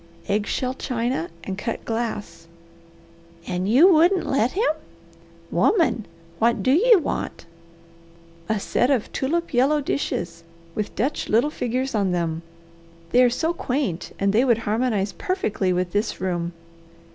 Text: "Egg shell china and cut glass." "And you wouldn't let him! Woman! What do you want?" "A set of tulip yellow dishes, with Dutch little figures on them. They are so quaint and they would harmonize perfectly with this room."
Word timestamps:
"Egg 0.27 0.47
shell 0.47 0.73
china 0.73 1.29
and 1.43 1.59
cut 1.59 1.85
glass." 1.85 2.47
"And 3.45 3.69
you 3.69 3.87
wouldn't 3.93 4.25
let 4.25 4.53
him! 4.53 4.71
Woman! 5.51 6.07
What 6.39 6.63
do 6.63 6.71
you 6.71 6.97
want?" 6.97 7.45
"A 8.49 8.59
set 8.59 8.89
of 8.89 9.11
tulip 9.13 9.53
yellow 9.53 9.79
dishes, 9.79 10.43
with 10.73 10.95
Dutch 10.95 11.29
little 11.29 11.51
figures 11.51 11.93
on 11.93 12.13
them. 12.13 12.41
They 13.11 13.21
are 13.21 13.29
so 13.29 13.53
quaint 13.53 14.11
and 14.17 14.33
they 14.33 14.43
would 14.43 14.57
harmonize 14.65 15.11
perfectly 15.11 15.71
with 15.71 15.91
this 15.91 16.19
room." 16.19 16.53